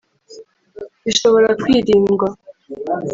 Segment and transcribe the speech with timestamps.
[1.03, 2.27] bishobora kwirindwa